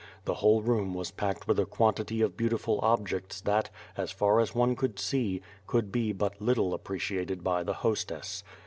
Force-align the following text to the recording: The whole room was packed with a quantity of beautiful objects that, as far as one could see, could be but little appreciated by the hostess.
The 0.25 0.33
whole 0.33 0.63
room 0.63 0.95
was 0.95 1.11
packed 1.11 1.47
with 1.47 1.59
a 1.59 1.65
quantity 1.67 2.23
of 2.23 2.35
beautiful 2.35 2.79
objects 2.81 3.39
that, 3.41 3.69
as 3.95 4.09
far 4.11 4.39
as 4.39 4.55
one 4.55 4.75
could 4.75 4.97
see, 4.97 5.43
could 5.67 5.91
be 5.91 6.11
but 6.11 6.41
little 6.41 6.73
appreciated 6.73 7.43
by 7.43 7.61
the 7.61 7.73
hostess. 7.85 8.43